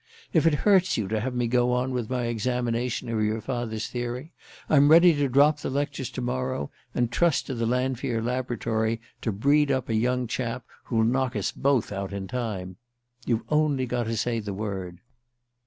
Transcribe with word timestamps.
If 0.33 0.47
it 0.47 0.55
hurts 0.65 0.97
you 0.97 1.07
to 1.09 1.19
have 1.19 1.35
me 1.35 1.45
go 1.45 1.73
on 1.73 1.91
with 1.91 2.09
my 2.09 2.23
examination 2.23 3.07
of 3.07 3.21
your 3.21 3.39
father's 3.39 3.87
theory, 3.87 4.33
I'm 4.67 4.89
ready 4.89 5.13
to 5.13 5.27
drop 5.29 5.59
the 5.59 5.69
lectures 5.69 6.09
to 6.13 6.21
morrow, 6.23 6.71
and 6.95 7.11
trust 7.11 7.45
to 7.45 7.53
the 7.53 7.67
Lanfear 7.67 8.19
Laboratory 8.19 8.99
to 9.21 9.31
breed 9.31 9.69
up 9.69 9.89
a 9.89 9.93
young 9.93 10.25
chap 10.25 10.65
who'll 10.85 11.03
knock 11.03 11.35
us 11.35 11.51
both 11.51 11.91
out 11.91 12.13
in 12.13 12.27
time. 12.27 12.77
You've 13.27 13.43
only 13.49 13.85
got 13.85 14.05
to 14.05 14.17
say 14.17 14.39
the 14.39 14.55
word." 14.55 15.01